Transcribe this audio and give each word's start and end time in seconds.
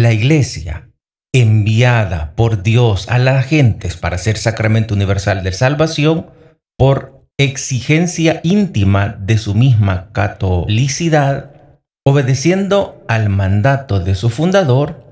La 0.00 0.14
iglesia, 0.14 0.90
enviada 1.30 2.34
por 2.34 2.62
Dios 2.62 3.06
a 3.10 3.18
las 3.18 3.44
gentes 3.44 3.98
para 3.98 4.16
ser 4.16 4.38
sacramento 4.38 4.94
universal 4.94 5.42
de 5.42 5.52
salvación, 5.52 6.30
por 6.78 7.20
exigencia 7.38 8.40
íntima 8.42 9.08
de 9.08 9.36
su 9.36 9.54
misma 9.54 10.10
catolicidad, 10.12 11.80
obedeciendo 12.02 13.04
al 13.08 13.28
mandato 13.28 14.00
de 14.00 14.14
su 14.14 14.30
fundador, 14.30 15.04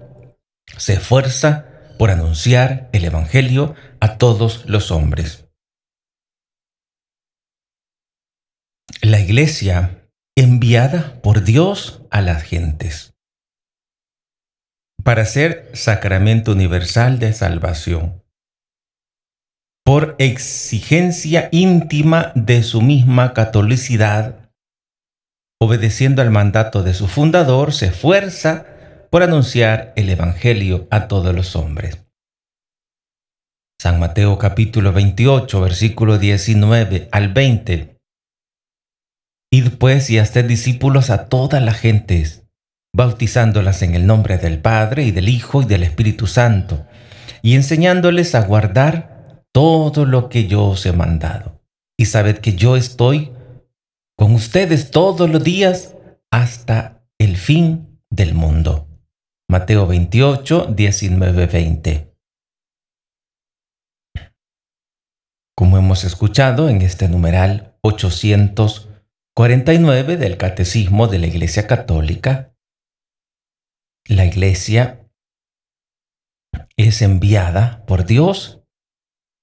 se 0.79 0.95
esfuerza 0.95 1.67
por 1.99 2.11
anunciar 2.11 2.89
el 2.95 3.05
Evangelio 3.05 3.75
a 4.01 4.17
todos 4.17 4.65
los 4.65 4.91
hombres. 4.91 5.51
La 9.03 9.21
iglesia 9.21 10.09
enviada 10.35 11.21
por 11.21 11.45
Dios 11.45 12.01
a 12.11 12.23
las 12.23 12.43
gentes 12.43 13.08
para 15.09 15.25
ser 15.25 15.71
sacramento 15.73 16.53
universal 16.53 17.19
de 17.19 17.33
salvación 17.33 18.23
por 19.83 20.17
exigencia 20.19 21.49
íntima 21.51 22.31
de 22.35 22.63
su 22.63 22.83
misma 22.83 23.33
catolicidad, 23.33 24.51
obedeciendo 25.59 26.21
al 26.21 26.31
mandato 26.31 26.83
de 26.83 26.93
su 26.93 27.09
fundador, 27.09 27.73
se 27.73 27.87
esfuerza 27.87 28.67
por 29.11 29.23
anunciar 29.23 29.95
el 29.97 30.11
Evangelio 30.11 30.87
a 30.91 31.09
todos 31.09 31.35
los 31.35 31.57
hombres. 31.57 32.05
San 33.81 33.99
Mateo 33.99 34.37
capítulo 34.37 34.93
28, 34.93 35.59
versículo 35.63 36.19
19 36.19 37.09
al 37.13 37.33
20. 37.33 37.97
Id 39.53 39.71
pues 39.79 40.11
y 40.11 40.19
haced 40.19 40.45
discípulos 40.45 41.09
a 41.09 41.31
todas 41.31 41.63
las 41.63 41.79
gentes, 41.79 42.45
bautizándolas 42.95 43.83
en 43.83 43.95
el 43.95 44.07
nombre 44.07 44.39
del 44.39 44.61
Padre 44.61 45.05
y 45.05 45.11
del 45.11 45.29
Hijo 45.29 45.63
y 45.63 45.67
del 45.67 45.83
Espíritu 45.83 46.27
Santo, 46.27 46.87
y 47.43 47.55
enseñándoles 47.55 48.35
a 48.35 48.43
guardar 48.43 49.45
todo 49.53 50.05
lo 50.05 50.29
que 50.29 50.47
yo 50.47 50.65
os 50.65 50.85
he 50.87 50.93
mandado. 50.93 51.63
Y 51.97 52.07
sabed 52.07 52.39
que 52.39 52.55
yo 52.55 52.77
estoy 52.77 53.33
con 54.17 54.35
ustedes 54.35 54.91
todos 54.91 55.31
los 55.31 55.45
días 55.45 55.95
hasta 56.31 57.05
el 57.19 57.37
fin 57.37 58.01
del 58.11 58.35
mundo. 58.35 58.89
Mateo 59.49 59.87
28, 59.87 60.75
19, 60.77 61.47
20. 61.47 62.15
Como 65.57 65.79
hemos 65.79 66.05
escuchado 66.05 66.69
en 66.69 66.83
este 66.83 67.09
numeral 67.09 67.77
849 67.83 70.17
del 70.17 70.37
Catecismo 70.37 71.09
de 71.09 71.19
la 71.19 71.27
Iglesia 71.27 71.67
Católica, 71.67 72.55
la 74.09 74.25
Iglesia 74.25 75.07
es 76.77 77.03
enviada 77.03 77.85
por 77.87 78.07
Dios 78.07 78.63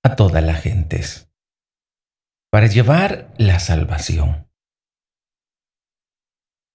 a 0.04 0.16
todas 0.16 0.44
las 0.44 0.62
gentes 0.62 1.30
para 2.52 2.68
llevar 2.68 3.34
la 3.38 3.60
salvación. 3.60 4.48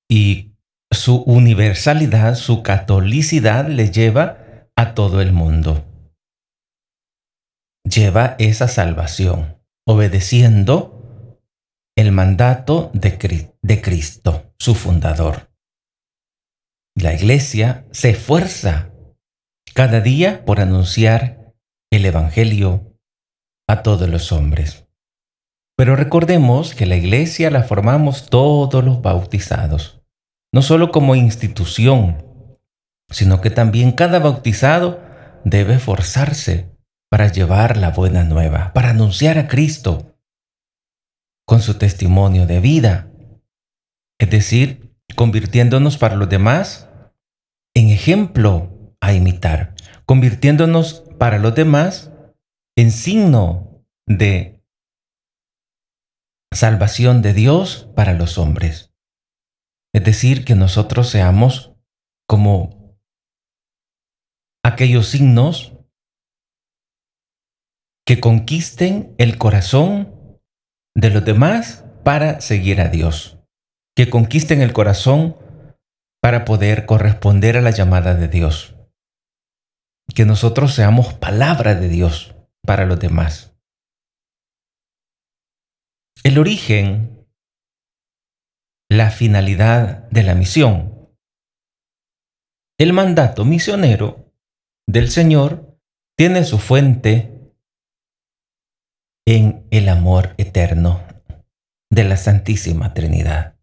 Y 0.09 0.53
su 0.93 1.23
universalidad, 1.23 2.35
su 2.35 2.63
catolicidad 2.63 3.67
le 3.67 3.91
lleva 3.91 4.69
a 4.77 4.95
todo 4.95 5.21
el 5.21 5.33
mundo. 5.33 5.87
Lleva 7.85 8.37
esa 8.39 8.69
salvación, 8.69 9.59
obedeciendo 9.87 11.41
el 11.97 12.13
mandato 12.13 12.91
de, 12.93 13.55
de 13.63 13.83
Cristo, 13.83 14.53
su 14.59 14.75
fundador. 14.75 15.50
La 17.01 17.15
iglesia 17.15 17.87
se 17.93 18.11
esfuerza 18.11 18.91
cada 19.73 20.03
día 20.03 20.45
por 20.45 20.61
anunciar 20.61 21.55
el 21.91 22.05
Evangelio 22.05 22.95
a 23.67 23.83
todos 23.83 24.07
los 24.07 24.33
hombres. 24.33 24.87
Pero 25.79 25.97
recordemos 25.97 26.75
que 26.75 26.85
la 26.85 26.97
iglesia 26.97 27.51
la 27.51 27.63
formamos 27.63 28.29
todos 28.29 28.85
los 28.85 29.01
bautizados, 29.01 30.03
no 30.53 30.61
solo 30.61 30.93
como 30.93 31.15
institución, 31.15 32.59
sino 33.09 33.41
que 33.41 33.49
también 33.49 33.93
cada 33.93 34.19
bautizado 34.19 35.01
debe 35.47 35.77
esforzarse 35.77 36.69
para 37.09 37.33
llevar 37.33 37.79
la 37.79 37.93
buena 37.93 38.25
nueva, 38.25 38.75
para 38.75 38.91
anunciar 38.91 39.39
a 39.39 39.49
Cristo 39.49 40.19
con 41.47 41.63
su 41.63 41.79
testimonio 41.79 42.47
de 42.47 42.61
vida, 42.61 43.11
es 44.19 44.29
decir, 44.29 44.95
convirtiéndonos 45.17 45.97
para 45.97 46.15
los 46.15 46.29
demás 46.29 46.90
en 47.75 47.91
ejemplo 47.91 48.95
a 49.01 49.13
imitar, 49.13 49.75
convirtiéndonos 50.07 51.05
para 51.19 51.39
los 51.39 51.55
demás 51.55 52.13
en 52.77 52.91
signo 52.91 53.85
de 54.07 54.63
salvación 56.53 57.23
de 57.23 57.33
Dios 57.33 57.89
para 57.95 58.15
los 58.15 58.39
hombres. 58.39 58.93
Es 59.93 60.05
decir, 60.05 60.45
que 60.45 60.55
nosotros 60.55 61.09
seamos 61.09 61.73
como 62.29 62.99
aquellos 64.65 65.09
signos 65.09 65.77
que 68.07 68.21
conquisten 68.21 69.15
el 69.19 69.39
corazón 69.39 70.41
de 70.95 71.11
los 71.11 71.25
demás 71.25 71.85
para 72.05 72.41
seguir 72.41 72.81
a 72.81 72.89
Dios, 72.89 73.39
que 73.97 74.11
conquisten 74.11 74.63
el 74.63 74.73
corazón 74.73 75.37
para 76.21 76.45
poder 76.45 76.87
corresponder 76.87 77.57
a 77.57 77.63
la 77.63 77.71
llamada 77.71 78.15
de 78.15 78.29
Dios, 78.29 78.77
que 80.15 80.25
nosotros 80.25 80.75
seamos 80.75 81.15
palabra 81.15 81.75
de 81.75 81.89
Dios 81.89 82.35
para 82.63 82.87
los 82.87 83.01
demás. 83.01 83.55
El 86.23 86.39
origen, 86.39 87.27
la 88.91 89.11
finalidad 89.11 90.09
de 90.11 90.23
la 90.23 90.35
misión. 90.35 91.09
El 92.79 92.93
mandato 92.93 93.45
misionero 93.45 94.35
del 94.87 95.11
Señor 95.11 95.79
tiene 96.17 96.45
su 96.45 96.59
fuente 96.59 97.55
en 99.27 99.67
el 99.71 99.89
amor 99.89 100.35
eterno 100.39 101.03
de 101.91 102.05
la 102.05 102.17
Santísima 102.17 102.93
Trinidad. 102.93 103.60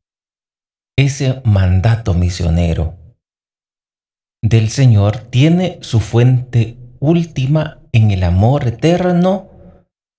Ese 1.00 1.44
mandato 1.46 2.16
misionero 2.16 2.98
del 4.42 4.70
Señor 4.70 5.20
tiene 5.20 5.78
su 5.82 6.00
fuente 6.00 6.76
última 7.00 7.84
en 7.92 8.10
el 8.10 8.24
amor 8.24 8.68
eterno 8.68 9.52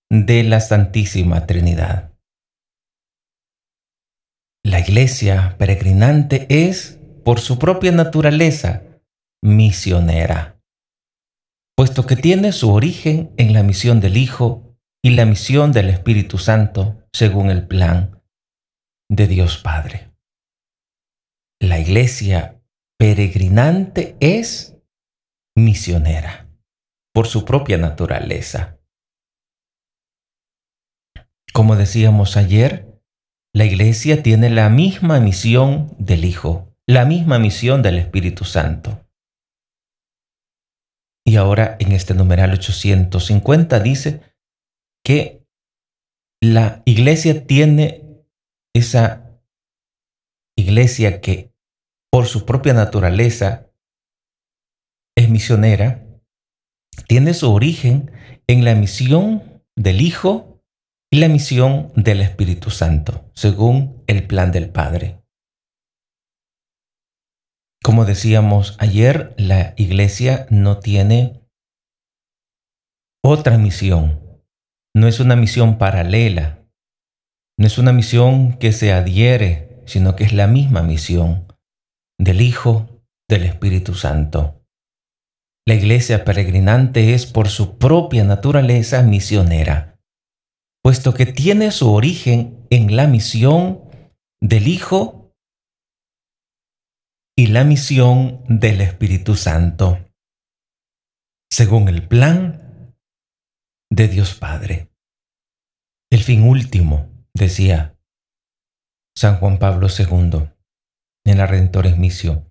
de 0.09 0.45
la 0.45 0.61
Santísima 0.61 1.47
Trinidad. 1.47 2.13
La 4.65 4.79
iglesia 4.79 5.57
peregrinante 5.59 6.47
es, 6.49 7.01
por 7.25 7.41
su 7.41 7.59
propia 7.59 7.91
naturaleza, 7.91 8.85
misionera, 9.43 10.61
puesto 11.77 12.07
que 12.07 12.15
tiene 12.15 12.53
su 12.53 12.73
origen 12.73 13.33
en 13.37 13.53
la 13.53 13.65
misión 13.65 13.99
del 13.99 14.17
Hijo 14.17 14.77
y 15.03 15.11
la 15.11 15.25
misión 15.25 15.73
del 15.73 15.89
Espíritu 15.89 16.39
Santo 16.39 17.03
según 17.13 17.51
el 17.51 17.67
plan 17.67 18.23
de 19.11 19.27
Dios 19.27 19.59
Padre. 19.59 20.08
La 21.61 21.79
iglesia 21.79 22.61
peregrinante 22.99 24.17
es 24.21 24.77
misionera 25.57 26.49
por 27.13 27.27
su 27.27 27.45
propia 27.45 27.79
naturaleza. 27.79 28.79
Como 31.53 31.75
decíamos 31.75 32.37
ayer, 32.37 33.03
la 33.53 33.65
Iglesia 33.65 34.23
tiene 34.23 34.51
la 34.51 34.69
misma 34.69 35.19
misión 35.19 35.93
del 35.99 36.25
Hijo, 36.25 36.77
la 36.87 37.05
misma 37.05 37.41
misión 37.41 37.83
del 37.83 37.99
Espíritu 37.99 38.45
Santo. 38.45 39.05
Y 41.27 41.37
ahora 41.37 41.77
en 41.81 41.93
este 41.93 42.15
numeral 42.15 42.53
850 42.53 43.81
dice 43.81 44.23
que 45.05 45.45
la 46.41 46.83
iglesia 46.85 47.47
tiene 47.47 48.25
esa 48.73 49.43
iglesia 50.57 51.21
que 51.21 51.48
por 52.19 52.27
su 52.27 52.45
propia 52.45 52.75
naturaleza 52.75 53.71
es 55.17 55.31
misionera, 55.31 56.05
tiene 57.07 57.33
su 57.33 57.53
origen 57.53 58.11
en 58.49 58.65
la 58.65 58.75
misión 58.75 59.63
del 59.77 60.01
Hijo 60.01 60.61
y 61.13 61.21
la 61.21 61.29
misión 61.29 61.93
del 61.95 62.21
Espíritu 62.21 62.71
Santo, 62.71 63.31
según 63.35 64.03
el 64.09 64.27
plan 64.27 64.51
del 64.51 64.69
Padre. 64.69 65.23
Como 67.85 68.05
decíamos 68.05 68.75
ayer, 68.81 69.33
la 69.39 69.75
iglesia 69.77 70.49
no 70.51 70.81
tiene 70.81 71.49
otra 73.23 73.59
misión. 73.59 74.43
No 74.93 75.07
es 75.07 75.21
una 75.21 75.37
misión 75.37 75.79
paralela. 75.79 76.67
No 77.57 77.69
es 77.69 77.79
una 77.79 77.93
misión 77.93 78.59
que 78.59 78.73
se 78.73 78.93
adhiere, 78.93 79.85
sino 79.87 80.17
que 80.17 80.25
es 80.25 80.33
la 80.33 80.49
misma 80.49 80.83
misión 80.83 81.48
del 82.19 82.41
Hijo, 82.41 83.05
del 83.29 83.45
Espíritu 83.45 83.95
Santo. 83.95 84.65
La 85.67 85.75
iglesia 85.75 86.25
peregrinante 86.25 87.15
es 87.15 87.27
por 87.27 87.49
su 87.49 87.79
propia 87.79 88.25
naturaleza 88.25 89.03
misionera, 89.03 90.01
puesto 90.83 91.15
que 91.15 91.27
tiene 91.27 91.71
su 91.71 91.93
origen 91.93 92.67
en 92.71 92.97
la 92.97 93.07
misión 93.07 93.85
del 94.41 94.67
Hijo 94.67 95.35
y 97.37 97.49
la 97.49 97.65
misión 97.65 98.43
del 98.49 98.81
Espíritu 98.81 99.37
Santo, 99.37 99.99
según 101.53 101.89
el 101.89 102.07
plan 102.09 102.95
de 103.91 104.09
Dios 104.09 104.35
Padre. 104.35 104.91
El 106.11 106.25
fin 106.25 106.43
último, 106.43 107.11
decía 107.35 107.97
San 109.15 109.37
Juan 109.37 109.59
Pablo 109.59 109.89
II 109.89 110.58
en 111.31 111.39
la 111.39 111.47
Redentores 111.47 111.99
Misión. 111.99 112.49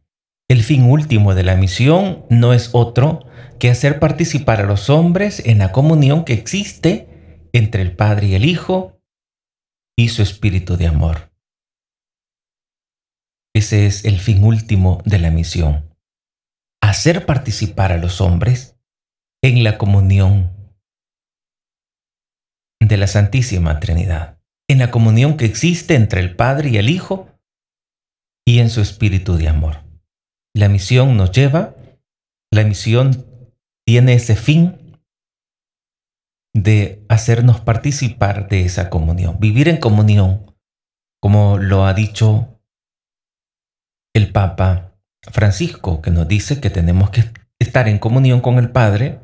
El 0.50 0.64
fin 0.64 0.84
último 0.84 1.36
de 1.36 1.44
la 1.44 1.56
misión 1.56 2.26
no 2.30 2.54
es 2.54 2.70
otro 2.74 3.26
que 3.60 3.70
hacer 3.70 4.00
participar 4.00 4.62
a 4.62 4.66
los 4.66 4.90
hombres 4.90 5.42
en 5.46 5.58
la 5.58 5.72
comunión 5.72 6.24
que 6.24 6.34
existe 6.34 7.50
entre 7.52 7.82
el 7.82 7.96
Padre 7.96 8.28
y 8.28 8.36
el 8.36 8.46
Hijo 8.46 9.02
y 9.98 10.10
su 10.10 10.22
espíritu 10.22 10.78
de 10.78 10.88
amor. 10.88 11.32
Ese 13.54 13.88
es 13.88 14.06
el 14.06 14.20
fin 14.20 14.44
último 14.44 15.02
de 15.06 15.20
la 15.20 15.32
misión. 15.32 15.94
Hacer 16.82 17.26
participar 17.26 17.92
a 17.92 17.98
los 17.98 18.22
hombres 18.22 18.78
en 19.42 19.64
la 19.64 19.78
comunión 19.78 20.56
de 22.80 22.98
la 22.98 23.08
Santísima 23.08 23.80
Trinidad, 23.80 24.40
en 24.70 24.80
la 24.80 24.92
comunión 24.92 25.36
que 25.36 25.46
existe 25.46 25.96
entre 25.96 26.22
el 26.22 26.36
Padre 26.36 26.70
y 26.70 26.78
el 26.78 26.90
Hijo 26.90 27.37
y 28.48 28.60
en 28.60 28.70
su 28.70 28.80
espíritu 28.80 29.36
de 29.36 29.50
amor. 29.50 29.84
La 30.56 30.70
misión 30.70 31.18
nos 31.18 31.32
lleva, 31.34 31.76
la 32.50 32.64
misión 32.64 33.26
tiene 33.86 34.14
ese 34.14 34.38
fin 34.38 34.98
de 36.54 37.06
hacernos 37.10 37.60
participar 37.60 38.48
de 38.48 38.62
esa 38.62 38.90
comunión, 38.90 39.38
vivir 39.42 39.68
en 39.68 39.78
comunión, 39.78 40.56
como 41.22 41.58
lo 41.58 41.86
ha 41.86 41.94
dicho 41.94 42.62
el 44.16 44.32
Papa 44.32 44.94
Francisco, 45.24 46.02
que 46.02 46.12
nos 46.12 46.26
dice 46.26 46.62
que 46.62 46.70
tenemos 46.70 47.10
que 47.10 47.26
estar 47.60 47.90
en 47.90 48.00
comunión 48.00 48.40
con 48.40 48.60
el 48.60 48.72
Padre, 48.72 49.20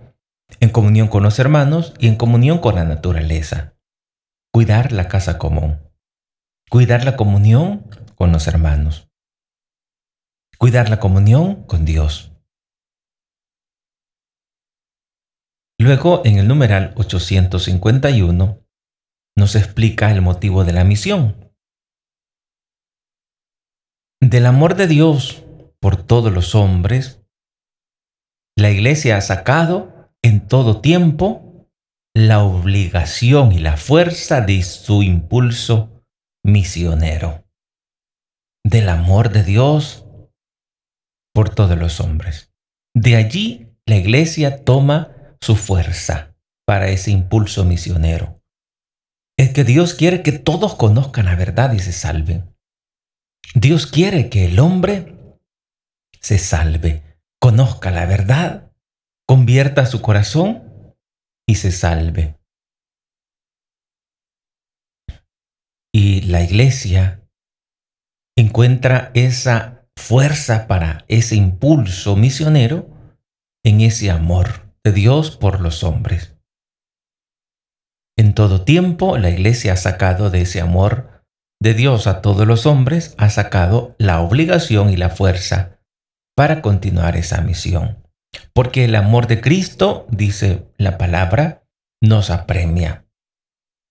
en 0.59 0.69
comunión 0.69 1.07
con 1.07 1.23
los 1.23 1.39
hermanos 1.39 1.93
y 1.97 2.09
en 2.09 2.17
comunión 2.17 2.57
con 2.57 2.75
la 2.75 2.83
naturaleza. 2.83 3.75
Cuidar 4.51 4.91
la 4.91 5.07
casa 5.07 5.37
común. 5.37 5.79
Cuidar 6.69 7.05
la 7.05 7.15
comunión 7.15 7.87
con 8.15 8.33
los 8.33 8.47
hermanos. 8.47 9.12
Cuidar 10.57 10.89
la 10.89 10.99
comunión 10.99 11.63
con 11.65 11.85
Dios. 11.85 12.31
Luego, 15.79 16.21
en 16.25 16.37
el 16.37 16.47
numeral 16.47 16.93
851, 16.95 18.65
nos 19.35 19.55
explica 19.55 20.11
el 20.11 20.21
motivo 20.21 20.63
de 20.63 20.73
la 20.73 20.83
misión 20.83 21.43
del 24.29 24.45
amor 24.45 24.75
de 24.75 24.87
Dios 24.87 25.43
por 25.81 26.01
todos 26.01 26.31
los 26.31 26.55
hombres, 26.55 27.21
la 28.57 28.71
Iglesia 28.71 29.17
ha 29.17 29.21
sacado 29.21 30.13
en 30.21 30.47
todo 30.47 30.79
tiempo 30.79 31.67
la 32.15 32.41
obligación 32.41 33.51
y 33.51 33.59
la 33.59 33.75
fuerza 33.75 34.41
de 34.41 34.63
su 34.63 35.03
impulso 35.03 36.05
misionero, 36.43 37.43
del 38.63 38.87
amor 38.87 39.29
de 39.31 39.43
Dios 39.43 40.02
por 41.33 41.53
todos 41.53 41.77
los 41.77 41.99
hombres. 41.99 42.51
De 42.95 43.15
allí 43.15 43.67
la 43.85 43.97
Iglesia 43.97 44.63
toma 44.63 45.35
su 45.41 45.55
fuerza 45.55 46.35
para 46.65 46.89
ese 46.89 47.11
impulso 47.11 47.65
misionero. 47.65 48.35
Es 49.37 49.51
que 49.51 49.63
Dios 49.63 49.93
quiere 49.93 50.21
que 50.21 50.31
todos 50.31 50.75
conozcan 50.75 51.25
la 51.25 51.35
verdad 51.35 51.73
y 51.73 51.79
se 51.79 51.91
salven. 51.91 52.55
Dios 53.55 53.87
quiere 53.87 54.29
que 54.29 54.45
el 54.45 54.59
hombre 54.59 55.17
se 56.21 56.37
salve, 56.37 57.03
conozca 57.39 57.91
la 57.91 58.05
verdad, 58.05 58.71
convierta 59.27 59.85
su 59.85 60.01
corazón 60.01 60.95
y 61.47 61.55
se 61.55 61.71
salve. 61.71 62.39
Y 65.91 66.21
la 66.21 66.41
iglesia 66.41 67.27
encuentra 68.35 69.11
esa 69.13 69.72
fuerza 69.97 70.67
para 70.67 71.05
ese 71.07 71.35
impulso 71.35 72.15
misionero 72.15 72.89
en 73.63 73.81
ese 73.81 74.11
amor 74.11 74.73
de 74.83 74.91
Dios 74.91 75.37
por 75.37 75.61
los 75.61 75.83
hombres. 75.83 76.35
En 78.17 78.33
todo 78.33 78.63
tiempo 78.63 79.17
la 79.17 79.29
iglesia 79.29 79.73
ha 79.73 79.77
sacado 79.77 80.29
de 80.29 80.41
ese 80.41 80.61
amor 80.61 81.13
de 81.63 81.73
Dios 81.73 82.07
a 82.07 82.21
todos 82.21 82.45
los 82.45 82.65
hombres 82.65 83.15
ha 83.17 83.29
sacado 83.29 83.95
la 83.97 84.19
obligación 84.19 84.89
y 84.89 84.97
la 84.97 85.09
fuerza 85.09 85.79
para 86.35 86.61
continuar 86.61 87.15
esa 87.15 87.39
misión. 87.39 88.03
Porque 88.53 88.83
el 88.83 88.95
amor 88.95 89.27
de 89.27 89.39
Cristo, 89.39 90.05
dice 90.09 90.67
la 90.77 90.97
palabra, 90.97 91.63
nos 92.01 92.31
apremia. 92.31 93.05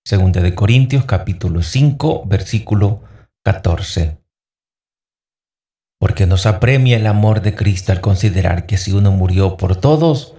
Segunda 0.04 0.42
de 0.42 0.54
Corintios 0.54 1.06
capítulo 1.06 1.62
5, 1.62 2.26
versículo 2.26 3.04
14. 3.42 4.21
Porque 6.02 6.26
nos 6.26 6.46
apremia 6.46 6.96
el 6.96 7.06
amor 7.06 7.42
de 7.42 7.54
Cristo 7.54 7.92
al 7.92 8.00
considerar 8.00 8.66
que 8.66 8.76
si 8.76 8.90
uno 8.90 9.12
murió 9.12 9.56
por 9.56 9.76
todos, 9.76 10.34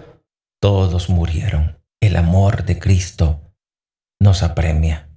todos 0.62 1.08
murieron. 1.08 1.82
El 2.02 2.18
amor 2.18 2.66
de 2.66 2.80
Cristo 2.80 3.56
nos 4.20 4.44
apremia. 4.44 5.10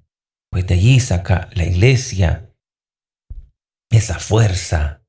Pues 0.48 0.64
de 0.68 0.74
allí 0.74 1.00
saca 1.00 1.50
la 1.52 1.64
iglesia 1.64 2.54
esa 3.90 4.20
fuerza 4.20 5.04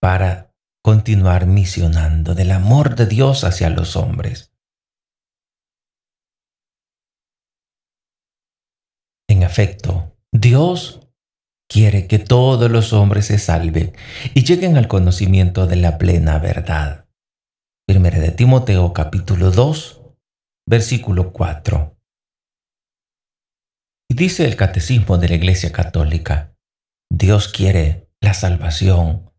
para 0.00 0.54
continuar 0.82 1.44
misionando 1.44 2.34
del 2.34 2.50
amor 2.50 2.96
de 2.96 3.04
Dios 3.04 3.44
hacia 3.44 3.68
los 3.68 3.94
hombres. 3.94 4.54
En 9.28 9.42
efecto, 9.42 10.16
Dios 10.32 11.11
quiere 11.72 12.06
que 12.06 12.18
todos 12.18 12.70
los 12.70 12.92
hombres 12.92 13.26
se 13.26 13.38
salven 13.38 13.94
y 14.34 14.44
lleguen 14.44 14.76
al 14.76 14.88
conocimiento 14.88 15.66
de 15.66 15.76
la 15.76 15.96
plena 15.96 16.38
verdad. 16.38 17.06
Primera 17.86 18.18
de 18.18 18.30
Timoteo 18.30 18.92
capítulo 18.92 19.50
2, 19.50 20.02
versículo 20.68 21.32
4. 21.32 21.96
Y 24.10 24.14
dice 24.14 24.44
el 24.44 24.56
catecismo 24.56 25.16
de 25.16 25.30
la 25.30 25.34
Iglesia 25.36 25.72
Católica, 25.72 26.54
Dios 27.10 27.48
quiere 27.48 28.10
la 28.20 28.34
salvación 28.34 29.30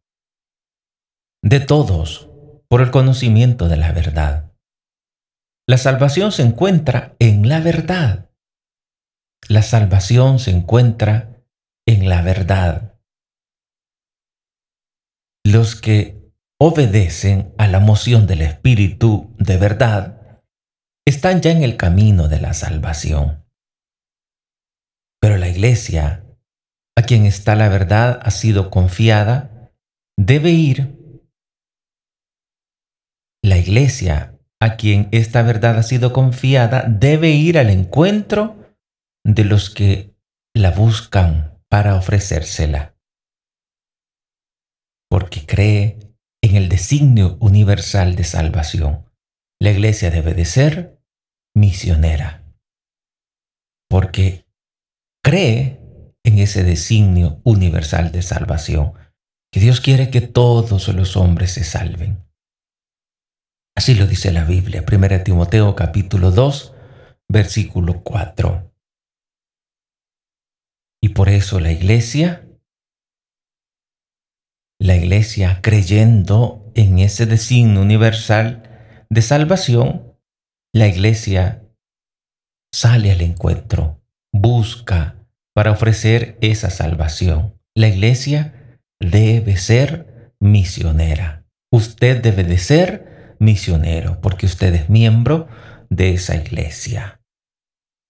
de 1.44 1.60
todos 1.60 2.30
por 2.68 2.82
el 2.82 2.90
conocimiento 2.90 3.70
de 3.70 3.78
la 3.78 3.92
verdad. 3.92 4.52
La 5.68 5.78
salvación 5.78 6.32
se 6.32 6.42
encuentra 6.42 7.16
en 7.20 7.48
la 7.48 7.60
verdad. 7.60 8.32
La 9.48 9.62
salvación 9.62 10.40
se 10.40 10.52
encuentra 10.52 11.33
en 11.86 12.10
la 12.10 12.22
verdad. 12.22 13.00
Los 15.46 15.75
que 15.75 16.32
obedecen 16.60 17.54
a 17.58 17.68
la 17.68 17.80
moción 17.80 18.28
del 18.28 18.42
Espíritu 18.42 19.36
de 19.38 19.58
verdad 19.58 20.42
están 21.06 21.42
ya 21.42 21.52
en 21.52 21.63
el 21.63 21.75
camino 21.75 22.30
de 22.30 22.40
la 22.40 22.54
salvación. 22.54 23.44
Pero 25.20 25.38
la 25.38 25.50
iglesia, 25.50 26.25
a 26.98 27.04
quien 27.04 27.25
está 27.25 27.56
la 27.56 27.70
verdad 27.70 28.20
ha 28.24 28.32
sido 28.32 28.70
confiada, 28.70 29.72
debe 30.18 30.52
ir. 30.52 30.98
La 33.44 33.58
iglesia, 33.58 34.40
a 34.62 34.78
quien 34.78 35.10
esta 35.12 35.42
verdad 35.42 35.78
ha 35.78 35.84
sido 35.84 36.13
confiada, 36.13 36.86
debe 36.88 37.32
ir 37.32 37.58
al 37.58 37.70
encuentro 37.70 38.56
de 39.25 39.44
los 39.44 39.70
que 39.70 40.16
la 40.56 40.72
buscan 40.72 41.52
para 41.74 41.96
ofrecérsela. 41.96 42.96
Porque 45.10 45.44
cree 45.48 45.98
en 46.44 46.56
el 46.56 46.70
designio 46.70 47.36
universal 47.39 48.15
de 48.15 48.24
salvación. 48.25 49.10
La 49.60 49.72
iglesia 49.72 50.12
debe 50.12 50.36
de 50.36 50.46
ser 50.46 51.01
misionera. 51.56 52.44
Porque 53.89 54.46
cree 55.24 55.82
en 56.24 56.38
ese 56.38 56.63
designio 56.63 57.42
universal 57.44 58.12
de 58.12 58.22
salvación, 58.22 58.94
que 59.51 59.60
Dios 59.60 59.82
quiere 59.82 60.12
que 60.12 60.22
todos 60.22 60.88
los 60.89 61.18
hombres 61.18 61.53
se 61.53 61.63
salven. 61.63 62.24
Así 63.75 63.96
lo 63.96 64.06
dice 64.06 64.32
la 64.32 64.44
Biblia, 64.44 64.86
1 64.88 65.24
Timoteo 65.24 65.75
capítulo 65.75 66.30
2, 66.30 66.75
versículo 67.30 68.03
4. 68.03 68.73
Por 71.13 71.29
eso 71.29 71.60
la 71.60 71.72
iglesia, 71.72 72.48
la 74.79 74.96
iglesia 74.96 75.60
creyendo 75.62 76.72
en 76.75 76.98
ese 77.00 77.25
designio 77.25 77.82
universal 77.82 78.63
de 79.10 79.22
salvación, 79.22 80.17
la 80.74 80.88
iglesia 80.88 81.63
sale 82.74 83.12
al 83.12 83.22
encuentro, 83.22 84.01
busca 84.34 85.24
para 85.53 85.72
ofrecer 85.72 86.38
esa 86.41 86.72
salvación. 86.72 87.60
La 87.75 87.89
iglesia 87.89 88.79
debe 89.00 89.58
ser 89.58 90.34
misionera. 90.39 91.46
Usted 91.72 92.22
debe 92.24 92.43
de 92.43 92.58
ser 92.58 93.36
misionero 93.39 94.20
porque 94.20 94.48
usted 94.48 94.74
es 94.74 94.89
miembro 94.89 95.48
de 95.89 96.13
esa 96.13 96.36
iglesia. 96.36 97.22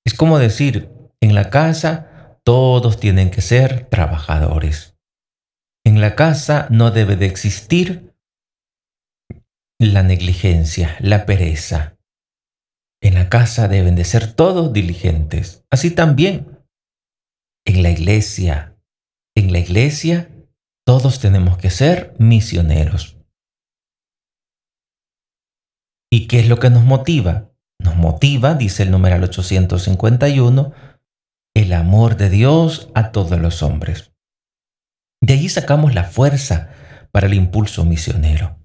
Es 0.06 0.14
como 0.14 0.40
decir, 0.40 0.90
en 1.20 1.36
la 1.36 1.50
casa 1.50 2.13
todos 2.46 3.00
tienen 3.00 3.32
que 3.32 3.42
ser 3.42 3.88
trabajadores. 3.90 4.98
En 5.86 6.02
la 6.02 6.16
casa 6.16 6.68
no 6.70 6.92
debe 6.92 7.16
de 7.16 7.26
existir 7.26 8.16
la 9.80 10.04
negligencia, 10.04 10.96
la 11.00 11.26
pereza. 11.26 11.98
En 13.02 13.16
la 13.16 13.30
casa 13.30 13.68
deben 13.68 13.96
de 13.96 14.06
ser 14.06 14.34
todos 14.34 14.72
diligentes. 14.72 15.66
Así 15.70 15.92
también 15.92 16.66
en 17.66 17.84
la 17.84 17.90
iglesia. 17.90 18.78
En 19.36 19.52
la 19.52 19.60
iglesia 19.60 20.30
todos 20.86 21.20
tenemos 21.20 21.58
que 21.58 21.70
ser 21.70 22.14
misioneros. 22.20 23.18
¿Y 26.12 26.28
qué 26.28 26.42
es 26.42 26.48
lo 26.48 26.60
que 26.60 26.70
nos 26.70 26.84
motiva? 26.84 27.50
Nos 27.80 27.96
motiva, 27.96 28.54
dice 28.54 28.84
el 28.84 28.92
numeral 28.92 29.24
851, 29.24 30.74
el 31.56 31.74
amor 31.74 32.18
de 32.18 32.30
Dios 32.30 32.90
a 32.96 33.12
todos 33.12 33.40
los 33.40 33.62
hombres. 33.64 34.12
De 35.22 35.34
allí 35.34 35.50
sacamos 35.50 35.94
la 35.94 36.04
fuerza 36.04 36.72
para 37.12 37.28
el 37.28 37.34
impulso 37.34 37.86
misionero. 37.86 38.60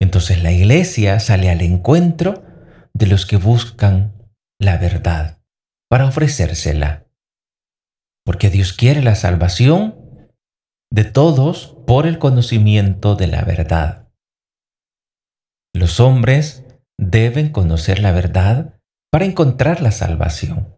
Entonces 0.00 0.42
la 0.42 0.52
iglesia 0.52 1.18
sale 1.20 1.50
al 1.50 1.62
encuentro 1.62 2.44
de 2.92 3.06
los 3.06 3.26
que 3.26 3.36
buscan 3.36 4.12
la 4.60 4.76
verdad 4.76 5.40
para 5.88 6.06
ofrecérsela. 6.06 7.06
Porque 8.24 8.50
Dios 8.50 8.72
quiere 8.72 9.02
la 9.02 9.14
salvación 9.14 10.30
de 10.90 11.04
todos 11.04 11.76
por 11.86 12.06
el 12.06 12.18
conocimiento 12.18 13.16
de 13.16 13.26
la 13.26 13.42
verdad. 13.42 14.08
Los 15.74 15.98
hombres 15.98 16.64
deben 16.98 17.50
conocer 17.50 17.98
la 17.98 18.12
verdad 18.12 18.78
para 19.10 19.24
encontrar 19.24 19.80
la 19.80 19.90
salvación. 19.90 20.73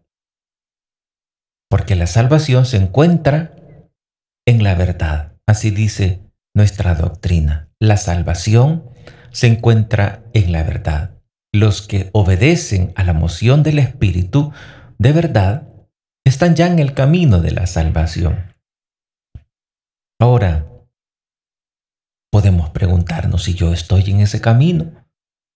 Porque 1.69 1.95
la 1.95 2.07
salvación 2.07 2.65
se 2.65 2.77
encuentra 2.77 3.51
en 4.45 4.63
la 4.63 4.75
verdad. 4.75 5.33
Así 5.45 5.69
dice 5.71 6.21
nuestra 6.55 6.95
doctrina. 6.95 7.69
La 7.79 7.97
salvación 7.97 8.89
se 9.31 9.47
encuentra 9.47 10.23
en 10.33 10.51
la 10.51 10.63
verdad. 10.63 11.21
Los 11.53 11.81
que 11.81 12.09
obedecen 12.13 12.93
a 12.95 13.03
la 13.03 13.13
moción 13.13 13.63
del 13.63 13.79
Espíritu 13.79 14.51
de 14.97 15.11
verdad 15.11 15.67
están 16.25 16.55
ya 16.55 16.67
en 16.67 16.79
el 16.79 16.93
camino 16.93 17.39
de 17.39 17.51
la 17.51 17.67
salvación. 17.67 18.55
Ahora, 20.19 20.65
podemos 22.31 22.69
preguntarnos 22.71 23.43
si 23.43 23.53
yo 23.53 23.71
estoy 23.71 24.09
en 24.09 24.21
ese 24.21 24.41
camino 24.41 25.05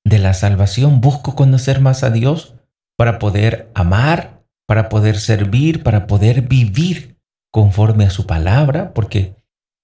de 0.06 0.20
la 0.20 0.34
salvación, 0.34 1.02
busco 1.02 1.36
conocer 1.36 1.82
más 1.82 2.04
a 2.04 2.10
Dios 2.10 2.56
para 2.98 3.20
poder 3.20 3.72
amar, 3.74 4.41
para 4.72 4.88
poder 4.88 5.20
servir, 5.20 5.84
para 5.84 6.08
poder 6.08 6.44
vivir 6.44 7.18
conforme 7.52 8.06
a 8.06 8.10
su 8.10 8.26
palabra, 8.26 8.94
porque 8.94 9.36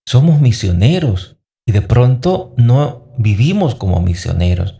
somos 0.07 0.39
misioneros 0.39 1.37
y 1.67 1.73
de 1.73 1.81
pronto 1.81 2.53
no 2.55 3.11
vivimos 3.17 3.75
como 3.75 3.99
misioneros, 3.99 4.79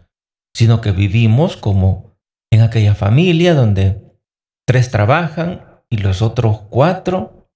sino 0.56 0.80
que 0.80 0.94
vivimos 0.94 1.58
como 1.58 2.18
en 2.54 2.62
aquella 2.62 2.96
familia 2.96 3.54
donde 3.54 4.02
tres 4.66 4.92
trabajan 4.92 5.84
y 5.90 5.98
los 5.98 6.22
otros 6.22 6.62
cuatro 6.70 7.52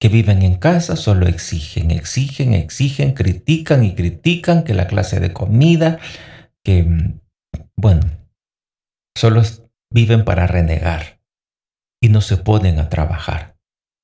que 0.00 0.08
viven 0.08 0.40
en 0.42 0.54
casa 0.54 0.94
solo 0.94 1.26
exigen, 1.26 1.90
exigen, 1.90 2.54
exigen, 2.54 3.12
critican 3.12 3.82
y 3.82 3.96
critican 3.96 4.62
que 4.62 4.74
la 4.74 4.86
clase 4.86 5.18
de 5.18 5.32
comida, 5.32 5.98
que, 6.62 7.18
bueno, 7.76 8.02
solo 9.16 9.42
viven 9.90 10.24
para 10.24 10.46
renegar 10.46 11.13
y 12.04 12.10
no 12.10 12.20
se 12.20 12.36
ponen 12.36 12.78
a 12.80 12.90
trabajar. 12.90 13.56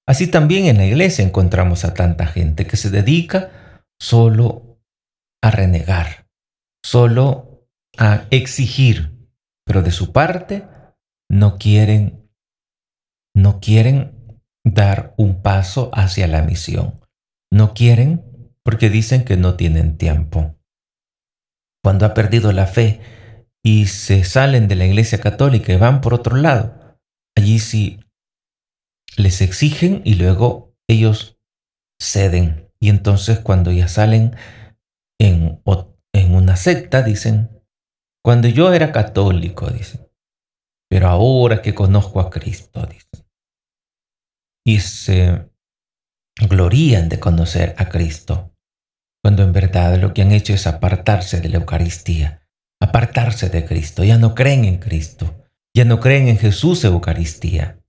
Así 0.08 0.26
también 0.26 0.64
en 0.64 0.78
la 0.78 0.86
iglesia 0.86 1.22
encontramos 1.22 1.84
a 1.84 1.92
tanta 1.92 2.26
gente 2.26 2.66
que 2.66 2.78
se 2.78 2.88
dedica 2.88 3.84
solo 4.00 4.80
a 5.42 5.50
renegar, 5.50 6.26
solo 6.82 7.68
a 7.98 8.24
exigir, 8.30 9.28
pero 9.66 9.82
de 9.82 9.90
su 9.90 10.12
parte 10.12 10.66
no 11.28 11.58
quieren, 11.58 12.26
no 13.36 13.60
quieren 13.60 14.40
dar 14.64 15.12
un 15.18 15.42
paso 15.42 15.90
hacia 15.92 16.26
la 16.26 16.40
misión. 16.40 16.98
No 17.52 17.74
quieren 17.74 18.24
porque 18.64 18.88
dicen 18.88 19.26
que 19.26 19.36
no 19.36 19.56
tienen 19.56 19.98
tiempo 19.98 20.56
cuando 21.84 22.06
ha 22.06 22.14
perdido 22.14 22.52
la 22.52 22.66
fe 22.66 23.00
y 23.62 23.88
se 23.88 24.24
salen 24.24 24.68
de 24.68 24.76
la 24.76 24.86
iglesia 24.86 25.20
católica 25.20 25.74
y 25.74 25.76
van 25.76 26.00
por 26.00 26.14
otro 26.14 26.36
lado, 26.36 26.79
allí 27.36 27.58
sí 27.58 28.00
les 29.16 29.40
exigen 29.40 30.02
y 30.04 30.14
luego 30.14 30.74
ellos 30.88 31.38
ceden. 32.00 32.70
Y 32.80 32.88
entonces 32.88 33.40
cuando 33.40 33.72
ya 33.72 33.88
salen 33.88 34.36
en, 35.20 35.62
en 36.14 36.34
una 36.34 36.56
secta, 36.56 37.02
dicen, 37.02 37.62
cuando 38.24 38.48
yo 38.48 38.72
era 38.72 38.92
católico, 38.92 39.68
dicen, 39.70 40.08
pero 40.88 41.08
ahora 41.08 41.62
que 41.62 41.74
conozco 41.74 42.20
a 42.20 42.30
Cristo, 42.30 42.86
dicen. 42.86 43.26
Y 44.64 44.80
se 44.80 45.50
glorían 46.48 47.08
de 47.08 47.20
conocer 47.20 47.74
a 47.78 47.88
Cristo 47.88 48.50
cuando 49.22 49.42
en 49.42 49.52
verdad 49.52 49.98
lo 49.98 50.14
que 50.14 50.22
han 50.22 50.32
hecho 50.32 50.54
es 50.54 50.66
apartarse 50.66 51.40
de 51.40 51.50
la 51.50 51.58
Eucaristía, 51.58 52.46
apartarse 52.80 53.50
de 53.50 53.64
Cristo, 53.66 54.02
ya 54.02 54.16
no 54.16 54.34
creen 54.34 54.64
en 54.64 54.78
Cristo, 54.78 55.39
ya 55.74 55.84
no 55.84 56.00
creen 56.00 56.28
en 56.28 56.38
Jesús 56.38 56.84
Eucaristía. 56.84 57.80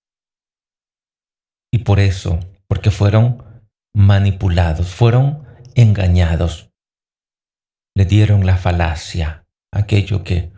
Y 1.73 1.79
por 1.79 1.99
eso, 1.99 2.39
porque 2.67 2.91
fueron 2.91 3.43
manipulados, 3.93 4.89
fueron 4.89 5.45
engañados, 5.75 6.71
le 7.95 8.05
dieron 8.05 8.45
la 8.45 8.57
falacia, 8.57 9.45
aquello 9.73 10.23
que 10.23 10.51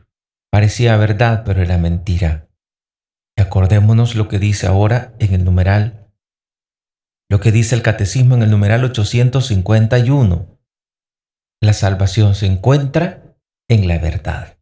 parecía 0.52 0.98
verdad 0.98 1.44
pero 1.46 1.62
era 1.62 1.78
mentira. 1.78 2.48
Acordémonos 3.38 4.16
lo 4.16 4.28
que 4.28 4.40
dice 4.40 4.68
ahora 4.68 5.16
en 5.20 5.34
el 5.34 5.44
numeral, 5.44 6.12
lo 7.30 7.40
que 7.40 7.52
dice 7.52 7.76
el 7.76 7.82
catecismo 7.82 8.36
en 8.36 8.44
el 8.44 8.52
numeral 8.52 8.84
851. 8.84 10.60
La 11.62 11.74
salvación 11.74 12.36
se 12.36 12.46
encuentra 12.46 13.36
en 13.68 13.88
la 13.88 13.98
verdad. 13.98 14.58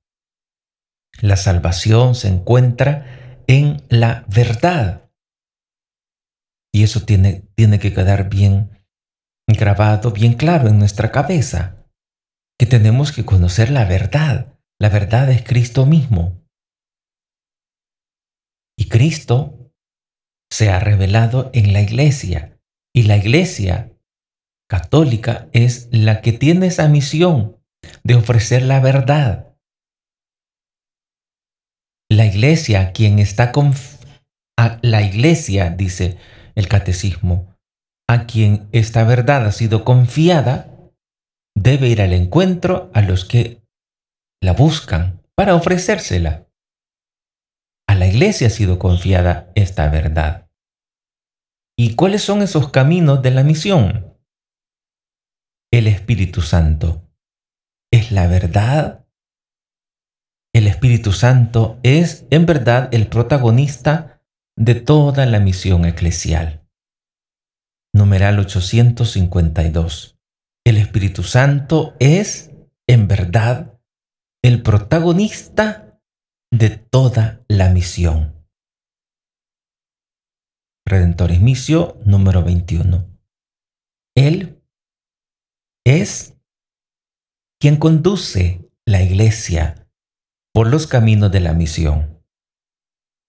La 1.21 1.37
salvación 1.37 2.15
se 2.15 2.27
encuentra 2.27 3.43
en 3.47 3.83
la 3.89 4.25
verdad. 4.27 5.09
Y 6.73 6.83
eso 6.83 7.01
tiene, 7.05 7.43
tiene 7.55 7.79
que 7.79 7.93
quedar 7.93 8.29
bien 8.29 8.71
grabado, 9.47 10.11
bien 10.11 10.33
claro 10.33 10.67
en 10.67 10.79
nuestra 10.79 11.11
cabeza, 11.11 11.85
que 12.57 12.65
tenemos 12.65 13.11
que 13.11 13.25
conocer 13.25 13.69
la 13.69 13.85
verdad. 13.85 14.57
La 14.79 14.89
verdad 14.89 15.29
es 15.29 15.43
Cristo 15.43 15.85
mismo. 15.85 16.41
Y 18.77 18.89
Cristo 18.89 19.71
se 20.49 20.69
ha 20.69 20.79
revelado 20.79 21.51
en 21.53 21.71
la 21.71 21.81
iglesia. 21.81 22.59
Y 22.93 23.03
la 23.03 23.17
iglesia 23.17 23.91
católica 24.67 25.49
es 25.51 25.87
la 25.91 26.21
que 26.21 26.33
tiene 26.33 26.67
esa 26.67 26.87
misión 26.87 27.57
de 28.03 28.15
ofrecer 28.15 28.63
la 28.63 28.79
verdad. 28.79 29.50
La 32.11 32.25
iglesia, 32.25 32.91
quien 32.91 33.19
está 33.19 33.53
con 33.53 33.73
la 34.81 35.01
iglesia, 35.01 35.69
dice 35.69 36.17
el 36.55 36.67
catecismo, 36.67 37.55
a 38.09 38.25
quien 38.25 38.67
esta 38.73 39.05
verdad 39.05 39.45
ha 39.45 39.53
sido 39.53 39.85
confiada, 39.85 40.75
debe 41.55 41.87
ir 41.87 42.01
al 42.01 42.11
encuentro 42.11 42.91
a 42.93 43.01
los 43.01 43.23
que 43.23 43.61
la 44.43 44.51
buscan 44.51 45.21
para 45.35 45.55
ofrecérsela. 45.55 46.49
A 47.87 47.95
la 47.95 48.07
iglesia 48.07 48.47
ha 48.47 48.49
sido 48.49 48.77
confiada 48.77 49.49
esta 49.55 49.87
verdad. 49.87 50.49
¿Y 51.77 51.95
cuáles 51.95 52.23
son 52.23 52.41
esos 52.41 52.71
caminos 52.71 53.21
de 53.21 53.31
la 53.31 53.43
misión? 53.43 54.11
el 55.73 55.87
Espíritu 55.87 56.41
Santo 56.41 57.09
es 57.93 58.11
la 58.11 58.27
verdad. 58.27 59.00
El 60.53 60.67
Espíritu 60.67 61.13
Santo 61.13 61.79
es 61.81 62.25
en 62.29 62.45
verdad 62.45 62.93
el 62.93 63.07
protagonista 63.07 64.21
de 64.57 64.75
toda 64.75 65.25
la 65.25 65.39
misión 65.39 65.85
eclesial. 65.85 66.67
Numeral 67.93 68.37
852. 68.37 70.19
El 70.65 70.75
Espíritu 70.75 71.23
Santo 71.23 71.95
es 71.99 72.51
en 72.85 73.07
verdad 73.07 73.79
el 74.43 74.61
protagonista 74.61 76.01
de 76.51 76.69
toda 76.71 77.45
la 77.47 77.69
misión. 77.69 78.35
Redentoris 80.85 81.39
Misio 81.39 81.97
número 82.03 82.43
21. 82.43 83.07
Él 84.17 84.61
es 85.85 86.35
quien 87.57 87.77
conduce 87.77 88.69
la 88.85 89.01
iglesia 89.01 89.80
por 90.53 90.67
los 90.67 90.87
caminos 90.87 91.31
de 91.31 91.39
la 91.39 91.53
misión. 91.53 92.21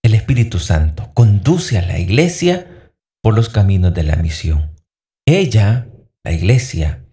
El 0.02 0.14
Espíritu 0.14 0.58
Santo 0.58 1.12
conduce 1.14 1.78
a 1.78 1.82
la 1.82 1.98
iglesia 1.98 2.90
por 3.22 3.34
los 3.34 3.48
caminos 3.48 3.94
de 3.94 4.02
la 4.02 4.16
misión. 4.16 4.72
Ella, 5.26 5.88
la 6.24 6.32
iglesia, 6.32 7.04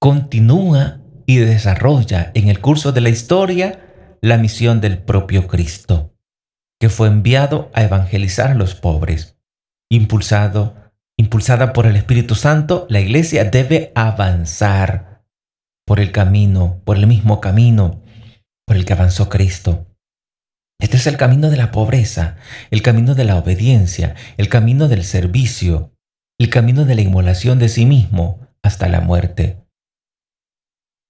continúa 0.00 1.00
y 1.26 1.38
desarrolla 1.38 2.30
en 2.34 2.48
el 2.48 2.60
curso 2.60 2.92
de 2.92 3.00
la 3.00 3.08
historia 3.08 4.16
la 4.20 4.38
misión 4.38 4.80
del 4.80 4.98
propio 4.98 5.48
Cristo, 5.48 6.14
que 6.78 6.88
fue 6.88 7.08
enviado 7.08 7.70
a 7.74 7.82
evangelizar 7.82 8.52
a 8.52 8.54
los 8.54 8.76
pobres. 8.76 9.36
Impulsado, 9.90 10.76
impulsada 11.16 11.72
por 11.72 11.86
el 11.86 11.96
Espíritu 11.96 12.36
Santo, 12.36 12.86
la 12.88 13.00
iglesia 13.00 13.44
debe 13.44 13.90
avanzar 13.96 15.24
por 15.84 15.98
el 15.98 16.12
camino, 16.12 16.80
por 16.84 16.96
el 16.96 17.08
mismo 17.08 17.40
camino 17.40 18.02
por 18.70 18.76
el 18.76 18.84
que 18.84 18.92
avanzó 18.92 19.28
Cristo. 19.28 19.88
Este 20.80 20.96
es 20.96 21.08
el 21.08 21.16
camino 21.16 21.50
de 21.50 21.56
la 21.56 21.72
pobreza, 21.72 22.36
el 22.70 22.82
camino 22.82 23.16
de 23.16 23.24
la 23.24 23.36
obediencia, 23.36 24.14
el 24.36 24.48
camino 24.48 24.86
del 24.86 25.02
servicio, 25.02 25.92
el 26.38 26.50
camino 26.50 26.84
de 26.84 26.94
la 26.94 27.00
inmolación 27.00 27.58
de 27.58 27.68
sí 27.68 27.84
mismo 27.84 28.46
hasta 28.62 28.88
la 28.88 29.00
muerte, 29.00 29.66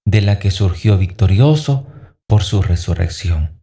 de 0.06 0.22
la 0.22 0.38
que 0.38 0.50
surgió 0.50 0.96
victorioso 0.96 1.86
por 2.26 2.44
su 2.44 2.62
resurrección. 2.62 3.62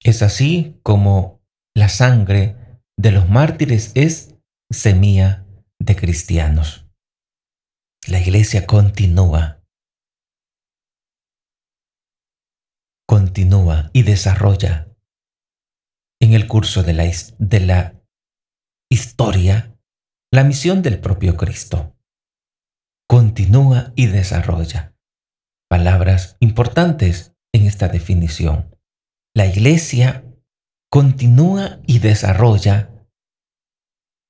Es 0.00 0.22
así 0.22 0.78
como 0.84 1.42
la 1.74 1.88
sangre 1.88 2.80
de 2.96 3.10
los 3.10 3.28
mártires 3.28 3.90
es 3.96 4.36
semilla 4.70 5.44
de 5.80 5.96
cristianos. 5.96 6.86
La 8.06 8.20
iglesia 8.20 8.66
continúa 8.66 9.57
continúa 13.08 13.90
y 13.94 14.02
desarrolla 14.02 14.94
en 16.20 16.34
el 16.34 16.46
curso 16.46 16.82
de 16.82 16.92
la, 16.92 17.04
de 17.38 17.60
la 17.60 18.02
historia 18.90 19.74
la 20.30 20.44
misión 20.44 20.82
del 20.82 21.00
propio 21.00 21.36
Cristo. 21.38 21.96
Continúa 23.08 23.92
y 23.96 24.06
desarrolla. 24.06 24.94
Palabras 25.70 26.36
importantes 26.40 27.34
en 27.54 27.66
esta 27.66 27.88
definición. 27.88 28.76
La 29.34 29.46
iglesia 29.46 30.24
continúa 30.90 31.80
y 31.86 32.00
desarrolla 32.00 32.90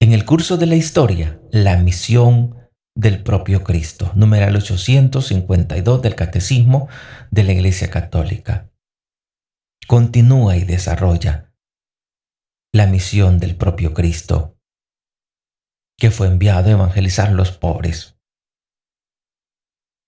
en 0.00 0.12
el 0.12 0.24
curso 0.24 0.56
de 0.56 0.66
la 0.66 0.76
historia 0.76 1.40
la 1.50 1.78
misión 1.78 2.57
del 2.98 3.22
propio 3.22 3.62
Cristo, 3.62 4.10
numeral 4.16 4.56
852 4.56 6.02
del 6.02 6.16
Catecismo 6.16 6.88
de 7.30 7.44
la 7.44 7.52
Iglesia 7.52 7.90
Católica. 7.90 8.72
Continúa 9.86 10.56
y 10.56 10.64
desarrolla 10.64 11.54
la 12.74 12.86
misión 12.86 13.38
del 13.38 13.54
propio 13.54 13.94
Cristo, 13.94 14.58
que 15.96 16.10
fue 16.10 16.26
enviado 16.26 16.70
a 16.70 16.72
evangelizar 16.72 17.28
a 17.28 17.32
los 17.32 17.52
pobres. 17.52 18.18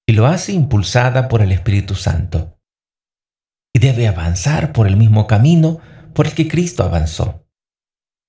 Y 0.08 0.14
lo 0.14 0.26
hace 0.26 0.50
impulsada 0.50 1.28
por 1.28 1.42
el 1.42 1.52
Espíritu 1.52 1.94
Santo. 1.94 2.58
Y 3.72 3.78
debe 3.78 4.08
avanzar 4.08 4.72
por 4.72 4.88
el 4.88 4.96
mismo 4.96 5.28
camino 5.28 5.78
por 6.12 6.26
el 6.26 6.34
que 6.34 6.48
Cristo 6.48 6.82
avanzó. 6.82 7.46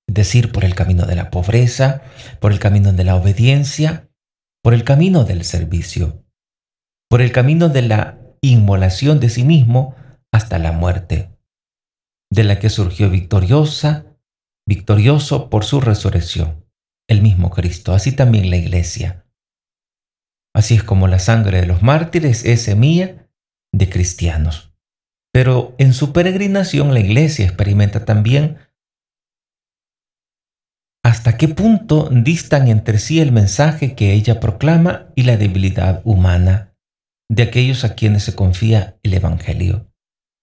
Es 0.08 0.13
decir, 0.13 0.52
por 0.52 0.65
el 0.65 0.76
camino 0.76 1.08
de 1.08 1.15
la 1.15 1.32
pobreza, 1.32 2.04
por 2.39 2.52
el 2.52 2.60
camino 2.60 2.93
de 2.93 3.04
la 3.04 3.15
obediencia, 3.15 4.11
por 4.63 4.74
el 4.74 4.84
camino 4.84 5.24
del 5.24 5.43
servicio, 5.43 6.24
por 7.10 7.21
el 7.21 7.32
camino 7.32 7.69
de 7.69 7.82
la 7.82 8.19
inmolación 8.41 9.19
de 9.19 9.30
sí 9.30 9.43
mismo 9.43 9.95
hasta 10.32 10.60
la 10.60 10.71
muerte, 10.71 11.38
de 12.32 12.43
la 12.43 12.60
que 12.60 12.69
surgió 12.69 13.10
victoriosa, 13.10 14.06
victorioso 14.67 15.50
por 15.50 15.65
su 15.65 15.82
resurrección, 15.82 16.65
el 17.10 17.21
mismo 17.21 17.50
Cristo, 17.50 17.93
así 17.93 18.12
también 18.12 18.50
la 18.50 18.58
iglesia. 18.58 19.26
Así 20.56 20.76
es 20.76 20.84
como 20.84 21.08
la 21.08 21.19
sangre 21.19 21.62
de 21.62 21.67
los 21.67 21.82
mártires 21.82 22.45
es 22.45 22.62
semilla 22.62 23.30
de 23.74 23.89
cristianos. 23.89 24.74
Pero 25.34 25.76
en 25.78 25.93
su 25.93 26.12
peregrinación 26.12 26.93
la 26.93 27.00
iglesia 27.00 27.45
experimenta 27.45 28.06
también 28.06 28.58
hasta 31.12 31.36
qué 31.36 31.50
punto 31.50 32.08
distan 32.10 32.69
entre 32.69 32.97
sí 32.97 33.19
el 33.19 33.34
mensaje 33.34 33.95
que 33.95 34.13
ella 34.13 34.39
proclama 34.39 35.08
y 35.13 35.24
la 35.24 35.36
debilidad 35.36 36.00
humana 36.06 36.74
de 37.30 37.43
aquellos 37.43 37.84
a 37.84 37.95
quienes 37.95 38.24
se 38.24 38.34
confía 38.34 38.97
el 39.04 39.13
Evangelio. 39.15 39.91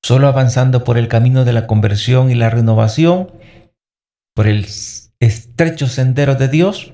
Solo 0.04 0.28
avanzando 0.28 0.84
por 0.84 0.98
el 0.98 1.08
camino 1.08 1.46
de 1.46 1.54
la 1.54 1.66
conversión 1.66 2.30
y 2.30 2.34
la 2.34 2.50
renovación, 2.50 3.32
por 4.36 4.46
el 4.46 4.66
estrecho 5.20 5.86
sendero 5.86 6.34
de 6.34 6.48
Dios, 6.48 6.92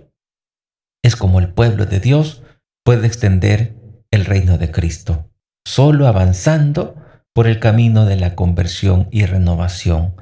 es 1.05 1.17
como 1.17 1.41
el 1.41 1.53
pueblo 1.53 1.85
de 1.85 1.99
Dios 1.99 2.45
puede 2.85 3.09
extender 3.09 3.75
el 4.13 4.25
reino 4.25 4.57
de 4.57 4.71
Cristo. 4.71 5.33
Solo 5.67 6.07
avanzando 6.07 6.95
por 7.35 7.49
el 7.49 7.59
camino 7.59 8.07
de 8.07 8.15
la 8.15 8.37
conversión 8.37 9.09
y 9.11 9.27
renovación. 9.27 10.15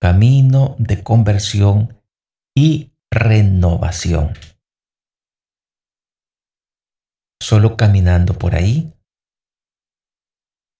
Camino 0.00 0.76
de 0.78 1.02
conversión 1.02 1.95
y 2.56 2.92
renovación. 3.12 4.32
Solo 7.40 7.76
caminando 7.76 8.38
por 8.38 8.54
ahí, 8.54 8.94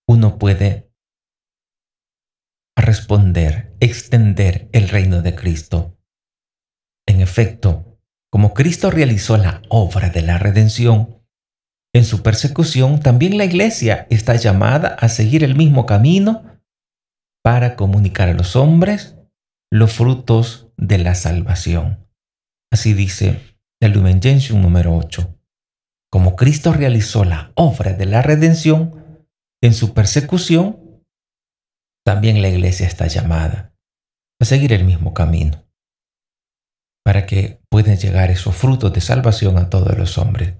uno 0.09 0.39
puede 0.39 0.91
responder, 2.75 3.75
extender 3.79 4.69
el 4.73 4.89
reino 4.89 5.21
de 5.21 5.35
Cristo. 5.35 5.97
En 7.07 7.21
efecto, 7.21 7.99
como 8.31 8.53
Cristo 8.53 8.89
realizó 8.89 9.37
la 9.37 9.61
obra 9.69 10.09
de 10.09 10.21
la 10.21 10.37
redención, 10.37 11.23
en 11.93 12.05
su 12.05 12.21
persecución 12.23 12.99
también 12.99 13.37
la 13.37 13.45
iglesia 13.45 14.07
está 14.09 14.35
llamada 14.35 14.89
a 14.99 15.09
seguir 15.09 15.43
el 15.43 15.55
mismo 15.55 15.85
camino 15.85 16.59
para 17.43 17.75
comunicar 17.75 18.29
a 18.29 18.33
los 18.33 18.55
hombres 18.55 19.15
los 19.71 19.93
frutos 19.93 20.66
de 20.77 20.97
la 20.99 21.15
salvación. 21.15 22.07
Así 22.71 22.93
dice 22.93 23.57
el 23.81 23.93
Lumen 23.93 24.21
Gentium 24.21 24.61
número 24.61 24.95
8. 24.95 25.35
Como 26.11 26.35
Cristo 26.35 26.71
realizó 26.71 27.25
la 27.25 27.51
obra 27.55 27.93
de 27.93 28.05
la 28.05 28.21
redención 28.21 29.27
en 29.61 29.73
su 29.73 29.93
persecución, 29.93 31.03
también 32.05 32.41
la 32.41 32.49
iglesia 32.49 32.87
está 32.87 33.07
llamada 33.07 33.73
a 34.39 34.45
seguir 34.45 34.71
el 34.71 34.85
mismo 34.85 35.13
camino 35.13 35.67
para 37.03 37.25
que 37.25 37.61
puedan 37.69 37.97
llegar 37.97 38.31
esos 38.31 38.55
frutos 38.55 38.91
de 38.91 38.99
salvación 38.99 39.57
a 39.57 39.69
todos 39.69 39.97
los 39.97 40.17
hombres. 40.17 40.55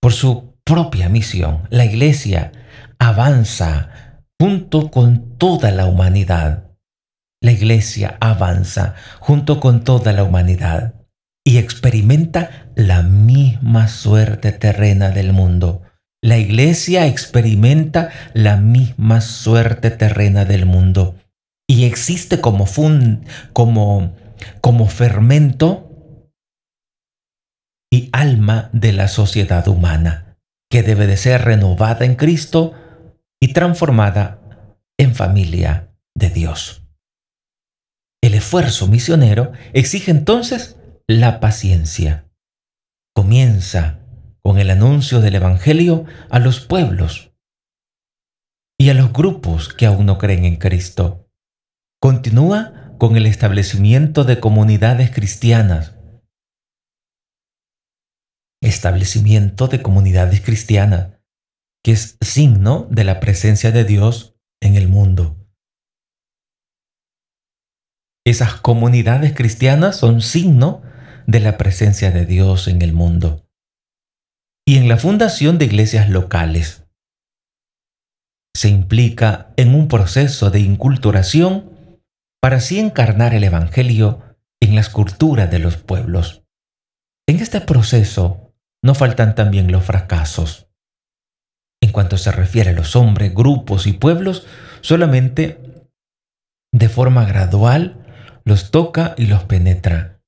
Por 0.00 0.12
su 0.12 0.56
propia 0.64 1.08
misión, 1.08 1.66
la 1.68 1.84
iglesia 1.84 2.52
avanza 2.98 4.22
junto 4.40 4.90
con 4.90 5.36
toda 5.36 5.72
la 5.72 5.86
humanidad 5.86 6.65
la 7.46 7.52
iglesia 7.52 8.16
avanza 8.18 8.96
junto 9.20 9.60
con 9.60 9.84
toda 9.84 10.12
la 10.12 10.24
humanidad 10.24 10.94
y 11.44 11.58
experimenta 11.58 12.72
la 12.74 13.04
misma 13.04 13.86
suerte 13.86 14.50
terrena 14.50 15.10
del 15.10 15.32
mundo. 15.32 15.82
La 16.20 16.38
iglesia 16.38 17.06
experimenta 17.06 18.10
la 18.34 18.56
misma 18.56 19.20
suerte 19.20 19.92
terrena 19.92 20.44
del 20.44 20.66
mundo 20.66 21.14
y 21.68 21.84
existe 21.84 22.40
como, 22.40 22.66
como, 23.52 24.16
como 24.60 24.88
fermento 24.88 26.28
y 27.92 28.08
alma 28.10 28.70
de 28.72 28.92
la 28.92 29.06
sociedad 29.06 29.68
humana, 29.68 30.36
que 30.68 30.82
debe 30.82 31.06
de 31.06 31.16
ser 31.16 31.42
renovada 31.42 32.06
en 32.06 32.16
Cristo 32.16 32.72
y 33.40 33.52
transformada 33.52 34.40
en 34.98 35.14
familia 35.14 35.92
de 36.16 36.30
Dios. 36.30 36.85
Esfuerzo 38.36 38.86
misionero 38.86 39.52
exige 39.72 40.10
entonces 40.10 40.76
la 41.06 41.40
paciencia. 41.40 42.28
Comienza 43.14 44.00
con 44.42 44.58
el 44.58 44.70
anuncio 44.70 45.20
del 45.20 45.36
Evangelio 45.36 46.04
a 46.30 46.38
los 46.38 46.60
pueblos 46.60 47.32
y 48.78 48.90
a 48.90 48.94
los 48.94 49.12
grupos 49.12 49.72
que 49.72 49.86
aún 49.86 50.06
no 50.06 50.18
creen 50.18 50.44
en 50.44 50.56
Cristo. 50.56 51.30
Continúa 52.00 52.94
con 52.98 53.16
el 53.16 53.26
establecimiento 53.26 54.24
de 54.24 54.38
comunidades 54.38 55.10
cristianas. 55.10 55.94
Establecimiento 58.60 59.68
de 59.68 59.82
comunidades 59.82 60.40
cristianas 60.40 61.16
que 61.82 61.92
es 61.92 62.18
signo 62.20 62.88
de 62.90 63.04
la 63.04 63.20
presencia 63.20 63.70
de 63.70 63.84
Dios 63.84 64.34
en 64.60 64.74
el 64.74 64.88
mundo. 64.88 65.45
Esas 68.26 68.54
comunidades 68.54 69.34
cristianas 69.36 69.96
son 69.96 70.20
signo 70.20 70.82
de 71.28 71.38
la 71.38 71.56
presencia 71.56 72.10
de 72.10 72.26
Dios 72.26 72.66
en 72.66 72.82
el 72.82 72.92
mundo. 72.92 73.46
Y 74.66 74.78
en 74.78 74.88
la 74.88 74.96
fundación 74.96 75.58
de 75.58 75.66
iglesias 75.66 76.10
locales 76.10 76.88
se 78.52 78.68
implica 78.68 79.52
en 79.56 79.76
un 79.76 79.86
proceso 79.86 80.50
de 80.50 80.58
inculturación 80.58 81.70
para 82.42 82.56
así 82.56 82.80
encarnar 82.80 83.32
el 83.32 83.44
Evangelio 83.44 84.36
en 84.60 84.74
las 84.74 84.88
culturas 84.88 85.48
de 85.48 85.60
los 85.60 85.76
pueblos. 85.76 86.42
En 87.28 87.36
este 87.36 87.60
proceso 87.60 88.52
no 88.82 88.96
faltan 88.96 89.36
también 89.36 89.70
los 89.70 89.84
fracasos. 89.84 90.68
En 91.80 91.92
cuanto 91.92 92.18
se 92.18 92.32
refiere 92.32 92.70
a 92.70 92.74
los 92.74 92.96
hombres, 92.96 93.32
grupos 93.32 93.86
y 93.86 93.92
pueblos, 93.92 94.48
solamente 94.80 95.60
de 96.72 96.88
forma 96.88 97.24
gradual 97.24 98.02
los 98.46 98.70
toca 98.70 99.14
y 99.18 99.26
los 99.26 99.44
penetra, 99.44 100.22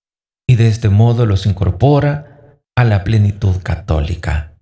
y 0.46 0.56
de 0.56 0.68
este 0.68 0.88
modo 0.88 1.24
los 1.24 1.46
incorpora 1.46 2.58
a 2.76 2.84
la 2.84 3.04
plenitud 3.04 3.62
católica. 3.62 4.58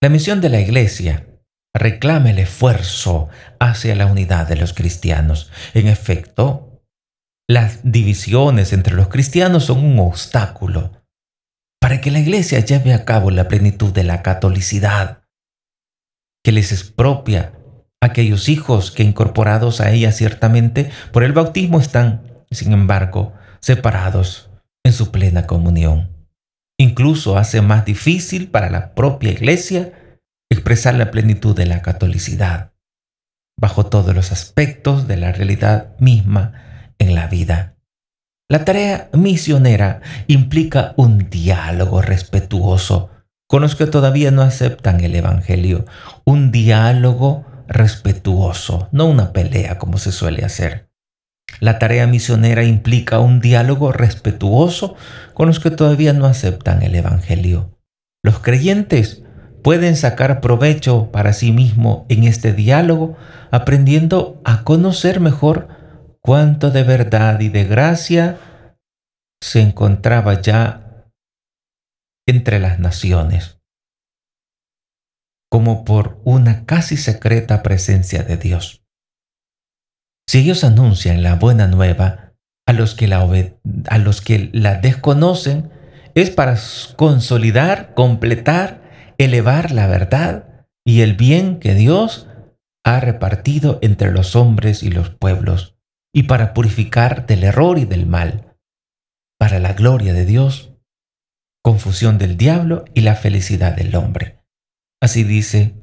La 0.00 0.08
misión 0.08 0.40
de 0.40 0.48
la 0.48 0.60
Iglesia 0.60 1.26
reclama 1.74 2.30
el 2.30 2.38
esfuerzo 2.38 3.28
hacia 3.58 3.96
la 3.96 4.06
unidad 4.06 4.46
de 4.46 4.56
los 4.56 4.74
cristianos. 4.74 5.50
En 5.74 5.88
efecto, 5.88 6.84
las 7.48 7.80
divisiones 7.82 8.72
entre 8.72 8.94
los 8.94 9.08
cristianos 9.08 9.64
son 9.64 9.84
un 9.84 9.98
obstáculo 9.98 10.92
para 11.80 12.00
que 12.00 12.12
la 12.12 12.20
Iglesia 12.20 12.60
lleve 12.60 12.94
a 12.94 13.04
cabo 13.04 13.32
la 13.32 13.48
plenitud 13.48 13.92
de 13.92 14.04
la 14.04 14.22
catolicidad, 14.22 15.24
que 16.44 16.52
les 16.52 16.70
expropia 16.70 17.54
a 18.00 18.06
aquellos 18.06 18.48
hijos 18.48 18.92
que 18.92 19.02
incorporados 19.02 19.80
a 19.80 19.90
ella 19.90 20.12
ciertamente 20.12 20.90
por 21.12 21.24
el 21.24 21.32
bautismo 21.32 21.80
están, 21.80 22.31
sin 22.54 22.72
embargo, 22.72 23.32
separados 23.60 24.50
en 24.84 24.92
su 24.92 25.10
plena 25.10 25.46
comunión. 25.46 26.10
Incluso 26.78 27.38
hace 27.38 27.60
más 27.60 27.84
difícil 27.84 28.48
para 28.48 28.70
la 28.70 28.94
propia 28.94 29.30
Iglesia 29.30 29.92
expresar 30.50 30.94
la 30.94 31.10
plenitud 31.10 31.56
de 31.56 31.66
la 31.66 31.82
catolicidad 31.82 32.72
bajo 33.58 33.86
todos 33.86 34.14
los 34.14 34.32
aspectos 34.32 35.06
de 35.06 35.16
la 35.16 35.32
realidad 35.32 35.96
misma 35.98 36.92
en 36.98 37.14
la 37.14 37.26
vida. 37.28 37.76
La 38.50 38.64
tarea 38.64 39.08
misionera 39.12 40.00
implica 40.26 40.94
un 40.96 41.30
diálogo 41.30 42.02
respetuoso 42.02 43.10
con 43.48 43.62
los 43.62 43.76
que 43.76 43.86
todavía 43.86 44.30
no 44.30 44.42
aceptan 44.42 45.00
el 45.00 45.14
Evangelio, 45.14 45.86
un 46.24 46.50
diálogo 46.50 47.46
respetuoso, 47.68 48.88
no 48.92 49.06
una 49.06 49.32
pelea 49.32 49.78
como 49.78 49.98
se 49.98 50.10
suele 50.10 50.44
hacer. 50.44 50.91
La 51.60 51.78
tarea 51.78 52.06
misionera 52.06 52.64
implica 52.64 53.20
un 53.20 53.40
diálogo 53.40 53.92
respetuoso 53.92 54.96
con 55.34 55.48
los 55.48 55.60
que 55.60 55.70
todavía 55.70 56.12
no 56.12 56.26
aceptan 56.26 56.82
el 56.82 56.94
Evangelio. 56.94 57.78
Los 58.22 58.40
creyentes 58.40 59.22
pueden 59.62 59.96
sacar 59.96 60.40
provecho 60.40 61.10
para 61.12 61.32
sí 61.32 61.52
mismo 61.52 62.06
en 62.08 62.24
este 62.24 62.52
diálogo, 62.52 63.16
aprendiendo 63.50 64.40
a 64.44 64.64
conocer 64.64 65.20
mejor 65.20 65.68
cuánto 66.20 66.70
de 66.70 66.82
verdad 66.82 67.40
y 67.40 67.48
de 67.48 67.64
gracia 67.64 68.38
se 69.40 69.60
encontraba 69.60 70.40
ya 70.40 71.08
entre 72.26 72.60
las 72.60 72.78
naciones, 72.78 73.60
como 75.50 75.84
por 75.84 76.20
una 76.24 76.64
casi 76.64 76.96
secreta 76.96 77.62
presencia 77.62 78.22
de 78.22 78.36
Dios. 78.36 78.81
Si 80.28 80.38
ellos 80.38 80.64
anuncian 80.64 81.22
la 81.22 81.34
buena 81.34 81.66
nueva 81.66 82.34
a 82.66 82.72
los 82.72 82.94
que 82.94 83.08
la, 83.08 83.28
a 83.88 83.98
los 83.98 84.20
que 84.20 84.50
la 84.52 84.76
desconocen, 84.76 85.70
es 86.14 86.30
para 86.30 86.56
consolidar, 86.96 87.94
completar 87.94 88.82
elevar 89.18 89.70
la 89.70 89.86
verdad 89.86 90.66
y 90.84 91.00
el 91.00 91.14
bien 91.14 91.58
que 91.58 91.74
Dios 91.74 92.28
ha 92.84 93.00
repartido 93.00 93.78
entre 93.82 94.10
los 94.10 94.34
hombres 94.34 94.82
y 94.82 94.90
los 94.90 95.10
pueblos, 95.10 95.76
y 96.12 96.24
para 96.24 96.52
purificar 96.52 97.26
del 97.26 97.44
error 97.44 97.78
y 97.78 97.84
del 97.84 98.06
mal, 98.06 98.56
para 99.38 99.60
la 99.60 99.72
gloria 99.72 100.12
de 100.12 100.26
Dios, 100.26 100.74
confusión 101.62 102.18
del 102.18 102.36
diablo 102.36 102.84
y 102.94 103.02
la 103.02 103.14
felicidad 103.14 103.76
del 103.76 103.94
hombre. 103.94 104.40
Así 105.00 105.22
dice 105.22 105.76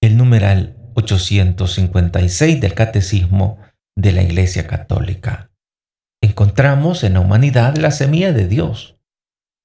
el 0.00 0.16
numeral 0.16 0.81
856 0.94 2.60
del 2.60 2.74
Catecismo 2.74 3.58
de 3.96 4.12
la 4.12 4.22
Iglesia 4.22 4.66
Católica. 4.66 5.50
Encontramos 6.22 7.04
en 7.04 7.14
la 7.14 7.20
humanidad 7.20 7.76
la 7.76 7.90
semilla 7.90 8.32
de 8.32 8.46
Dios, 8.46 8.98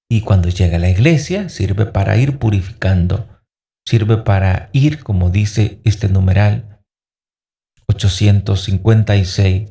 y 0.09 0.21
cuando 0.21 0.49
llega 0.49 0.77
a 0.77 0.79
la 0.79 0.89
iglesia 0.89 1.49
sirve 1.49 1.85
para 1.85 2.17
ir 2.17 2.39
purificando, 2.39 3.27
sirve 3.85 4.17
para 4.17 4.69
ir, 4.71 5.03
como 5.03 5.29
dice 5.29 5.81
este 5.83 6.07
numeral 6.07 6.81
856, 7.87 9.69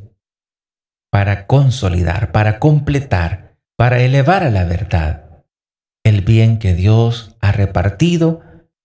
para 1.10 1.46
consolidar, 1.46 2.32
para 2.32 2.58
completar, 2.58 3.56
para 3.76 4.02
elevar 4.02 4.42
a 4.42 4.50
la 4.50 4.64
verdad 4.64 5.44
el 6.04 6.20
bien 6.20 6.58
que 6.58 6.74
Dios 6.74 7.36
ha 7.40 7.50
repartido 7.50 8.42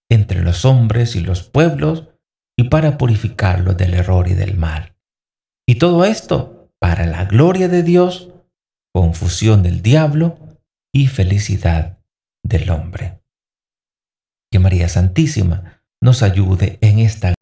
entre 0.09 0.41
los 0.41 0.65
hombres 0.65 1.15
y 1.15 1.19
los 1.19 1.43
pueblos 1.43 2.10
y 2.57 2.65
para 2.65 2.97
purificarlo 2.97 3.73
del 3.73 3.93
error 3.93 4.27
y 4.27 4.33
del 4.33 4.57
mal. 4.57 4.95
Y 5.67 5.75
todo 5.75 6.05
esto 6.05 6.69
para 6.79 7.05
la 7.05 7.25
gloria 7.25 7.67
de 7.67 7.83
Dios, 7.83 8.29
confusión 8.93 9.63
del 9.63 9.81
diablo 9.81 10.37
y 10.93 11.07
felicidad 11.07 11.99
del 12.43 12.69
hombre. 12.71 13.21
Que 14.51 14.59
María 14.59 14.89
Santísima 14.89 15.83
nos 16.01 16.23
ayude 16.23 16.77
en 16.81 16.99
esta 16.99 17.33